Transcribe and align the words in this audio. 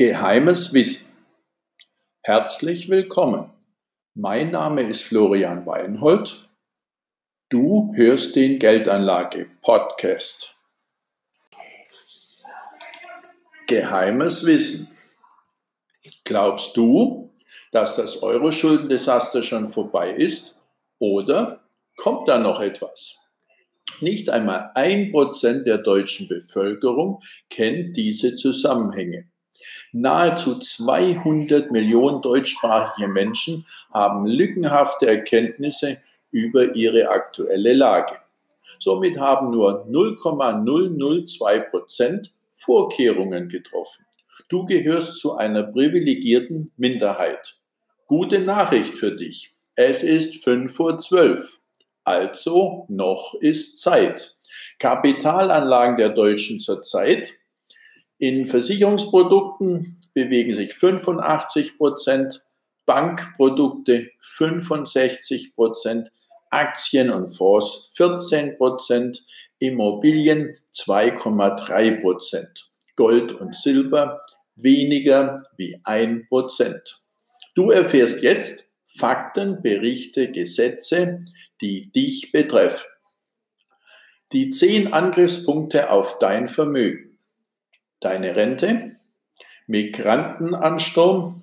Geheimes 0.00 0.72
Wissen. 0.72 1.08
Herzlich 2.22 2.88
willkommen. 2.88 3.50
Mein 4.14 4.50
Name 4.50 4.80
ist 4.80 5.02
Florian 5.02 5.66
Weinhold. 5.66 6.48
Du 7.50 7.92
hörst 7.94 8.34
den 8.34 8.58
Geldanlage 8.58 9.50
Podcast. 9.60 10.56
Geheimes 13.66 14.46
Wissen. 14.46 14.88
Glaubst 16.24 16.78
du, 16.78 17.34
dass 17.70 17.94
das 17.94 18.22
Euro-Schuldendesaster 18.22 19.42
schon 19.42 19.68
vorbei 19.68 20.12
ist 20.12 20.56
oder 20.98 21.62
kommt 21.98 22.26
da 22.26 22.38
noch 22.38 22.62
etwas? 22.62 23.16
Nicht 24.00 24.30
einmal 24.30 24.70
ein 24.76 25.10
Prozent 25.10 25.66
der 25.66 25.76
deutschen 25.76 26.26
Bevölkerung 26.26 27.20
kennt 27.50 27.98
diese 27.98 28.34
Zusammenhänge. 28.34 29.30
Nahezu 29.92 30.58
200 30.58 31.70
Millionen 31.70 32.22
deutschsprachige 32.22 33.08
Menschen 33.08 33.66
haben 33.92 34.26
lückenhafte 34.26 35.06
Erkenntnisse 35.06 35.98
über 36.30 36.74
ihre 36.74 37.08
aktuelle 37.08 37.72
Lage. 37.72 38.14
Somit 38.78 39.18
haben 39.18 39.50
nur 39.50 39.86
0,002 39.88 41.58
Prozent 41.60 42.32
Vorkehrungen 42.50 43.48
getroffen. 43.48 44.04
Du 44.48 44.64
gehörst 44.64 45.18
zu 45.18 45.36
einer 45.36 45.62
privilegierten 45.62 46.72
Minderheit. 46.76 47.56
Gute 48.06 48.40
Nachricht 48.40 48.98
für 48.98 49.12
dich. 49.12 49.54
Es 49.74 50.02
ist 50.02 50.42
5 50.42 50.74
vor 50.74 50.98
12. 50.98 51.60
Also 52.04 52.86
noch 52.88 53.34
ist 53.40 53.80
Zeit. 53.80 54.36
Kapitalanlagen 54.78 55.96
der 55.96 56.08
Deutschen 56.08 56.58
zurzeit 56.58 57.34
in 58.20 58.46
Versicherungsprodukten 58.46 59.98
bewegen 60.12 60.54
sich 60.54 60.74
85 60.74 61.78
Prozent, 61.78 62.42
Bankprodukte 62.84 64.10
65 64.20 65.54
Prozent, 65.54 66.12
Aktien 66.50 67.10
und 67.10 67.28
Fonds 67.28 67.92
14 67.94 68.58
Prozent, 68.58 69.24
Immobilien 69.58 70.54
2,3 70.72 72.00
Prozent, 72.00 72.70
Gold 72.96 73.32
und 73.32 73.54
Silber 73.54 74.20
weniger 74.54 75.38
wie 75.56 75.80
ein 75.84 76.26
Prozent. 76.28 77.02
Du 77.54 77.70
erfährst 77.70 78.22
jetzt 78.22 78.68
Fakten, 78.84 79.62
Berichte, 79.62 80.30
Gesetze, 80.30 81.20
die 81.60 81.90
dich 81.92 82.32
betreffen. 82.32 82.86
Die 84.32 84.50
zehn 84.50 84.92
Angriffspunkte 84.92 85.90
auf 85.90 86.18
dein 86.18 86.48
Vermögen. 86.48 87.09
Deine 88.00 88.34
Rente, 88.34 88.96
Migrantenansturm, 89.66 91.42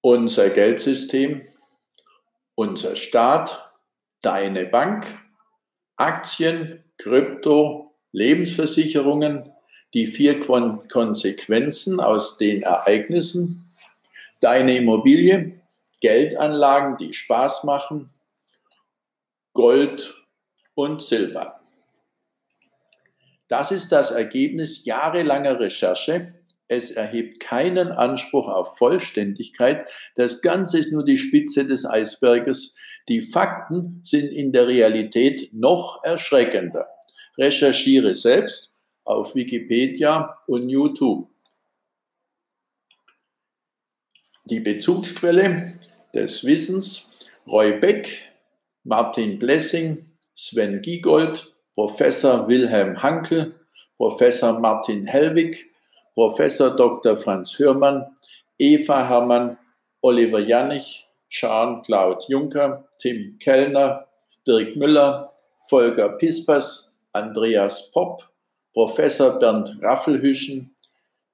unser 0.00 0.50
Geldsystem, 0.50 1.46
unser 2.54 2.96
Staat, 2.96 3.72
deine 4.22 4.66
Bank, 4.66 5.06
Aktien, 5.96 6.84
Krypto, 6.96 7.94
Lebensversicherungen, 8.12 9.52
die 9.94 10.06
vier 10.06 10.40
Konsequenzen 10.40 12.00
aus 12.00 12.38
den 12.38 12.62
Ereignissen, 12.62 13.72
deine 14.40 14.76
Immobilie, 14.76 15.60
Geldanlagen, 16.00 16.96
die 16.96 17.12
Spaß 17.12 17.64
machen, 17.64 18.10
Gold 19.52 20.24
und 20.74 21.02
Silber. 21.02 21.59
Das 23.50 23.72
ist 23.72 23.90
das 23.90 24.12
Ergebnis 24.12 24.84
jahrelanger 24.84 25.58
Recherche. 25.58 26.34
Es 26.68 26.92
erhebt 26.92 27.40
keinen 27.40 27.88
Anspruch 27.88 28.46
auf 28.46 28.78
Vollständigkeit. 28.78 29.90
Das 30.14 30.40
Ganze 30.40 30.78
ist 30.78 30.92
nur 30.92 31.04
die 31.04 31.18
Spitze 31.18 31.66
des 31.66 31.84
Eisberges. 31.84 32.76
Die 33.08 33.22
Fakten 33.22 34.02
sind 34.04 34.30
in 34.30 34.52
der 34.52 34.68
Realität 34.68 35.52
noch 35.52 36.04
erschreckender. 36.04 36.86
Recherchiere 37.36 38.14
selbst 38.14 38.72
auf 39.02 39.34
Wikipedia 39.34 40.38
und 40.46 40.68
YouTube. 40.68 41.28
Die 44.44 44.60
Bezugsquelle 44.60 45.72
des 46.14 46.44
Wissens 46.44 47.10
Roy 47.48 47.72
Beck, 47.80 48.30
Martin 48.84 49.40
Blessing, 49.40 50.12
Sven 50.34 50.82
Giegold, 50.82 51.52
Professor 51.74 52.46
Wilhelm 52.46 52.96
Hankel, 52.96 53.54
Professor 53.96 54.58
Martin 54.58 55.06
Hellwig, 55.06 55.56
Professor 56.14 56.76
Dr. 56.76 57.16
Franz 57.16 57.58
Hörmann, 57.58 58.04
Eva 58.58 59.08
Hermann, 59.08 59.56
Oliver 60.02 60.40
Janich, 60.40 61.06
Jean-Claude 61.28 62.24
Juncker, 62.28 62.84
Tim 63.00 63.38
Kellner, 63.38 64.06
Dirk 64.46 64.76
Müller, 64.76 65.30
Volker 65.68 66.18
Pispers, 66.18 66.92
Andreas 67.12 67.90
Popp, 67.92 68.22
Professor 68.74 69.38
Bernd 69.38 69.70
Raffelhüschen, 69.82 70.74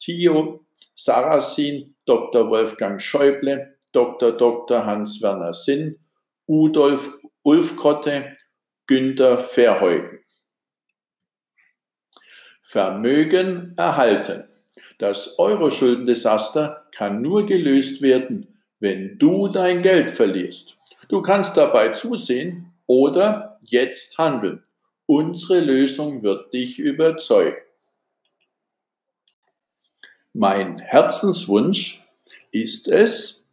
Theo 0.02 0.64
Sarasin, 0.94 1.94
Dr. 2.04 2.50
Wolfgang 2.50 3.00
Schäuble, 3.00 3.76
Dr. 3.92 4.32
Dr. 4.32 4.84
Hans-Werner 4.84 5.52
Sinn, 5.52 5.98
Udolf 6.46 7.10
Ulfkotte, 7.42 8.34
Günter 8.86 9.38
Verheugen. 9.38 10.20
Vermögen 12.68 13.74
erhalten. 13.76 14.42
Das 14.98 15.38
Euro-Schuldendesaster 15.38 16.84
kann 16.90 17.22
nur 17.22 17.46
gelöst 17.46 18.02
werden, 18.02 18.58
wenn 18.80 19.18
du 19.18 19.46
dein 19.46 19.82
Geld 19.82 20.10
verlierst. 20.10 20.76
Du 21.08 21.22
kannst 21.22 21.56
dabei 21.56 21.90
zusehen 21.90 22.72
oder 22.86 23.56
jetzt 23.62 24.18
handeln. 24.18 24.64
Unsere 25.06 25.60
Lösung 25.60 26.24
wird 26.24 26.52
dich 26.52 26.80
überzeugen. 26.80 27.56
Mein 30.32 30.80
Herzenswunsch 30.80 32.04
ist 32.50 32.88
es, 32.88 33.46